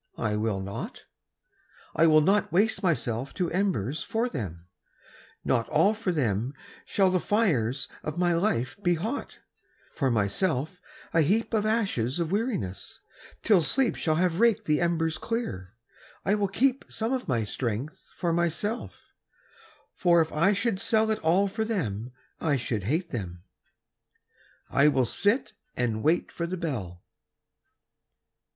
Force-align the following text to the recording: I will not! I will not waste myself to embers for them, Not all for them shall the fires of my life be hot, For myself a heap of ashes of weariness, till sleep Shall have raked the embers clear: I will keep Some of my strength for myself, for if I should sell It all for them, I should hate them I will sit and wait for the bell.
I 0.17 0.35
will 0.35 0.59
not! 0.61 1.05
I 1.95 2.07
will 2.07 2.21
not 2.21 2.51
waste 2.51 2.81
myself 2.81 3.35
to 3.35 3.51
embers 3.51 4.01
for 4.01 4.29
them, 4.29 4.65
Not 5.45 5.69
all 5.69 5.93
for 5.93 6.11
them 6.11 6.55
shall 6.85 7.11
the 7.11 7.19
fires 7.19 7.87
of 8.01 8.17
my 8.17 8.33
life 8.33 8.75
be 8.81 8.95
hot, 8.95 9.41
For 9.93 10.09
myself 10.09 10.81
a 11.13 11.21
heap 11.21 11.53
of 11.53 11.67
ashes 11.67 12.19
of 12.19 12.31
weariness, 12.31 12.99
till 13.43 13.61
sleep 13.61 13.95
Shall 13.95 14.15
have 14.15 14.39
raked 14.39 14.65
the 14.65 14.81
embers 14.81 15.19
clear: 15.19 15.69
I 16.25 16.33
will 16.33 16.47
keep 16.47 16.83
Some 16.89 17.13
of 17.13 17.27
my 17.27 17.43
strength 17.43 18.09
for 18.17 18.33
myself, 18.33 19.03
for 19.93 20.19
if 20.19 20.31
I 20.33 20.53
should 20.53 20.81
sell 20.81 21.11
It 21.11 21.19
all 21.19 21.47
for 21.47 21.63
them, 21.63 22.11
I 22.39 22.57
should 22.57 22.85
hate 22.85 23.11
them 23.11 23.43
I 24.67 24.87
will 24.87 25.05
sit 25.05 25.53
and 25.77 26.01
wait 26.01 26.31
for 26.31 26.47
the 26.47 26.57
bell. 26.57 27.03